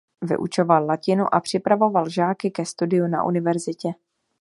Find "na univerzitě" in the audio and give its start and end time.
3.07-3.89